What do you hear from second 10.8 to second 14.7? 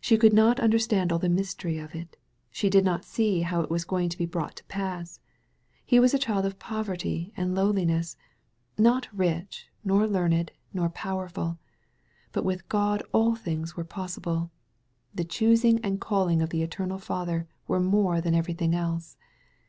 nor powerful. But with God all things were possible.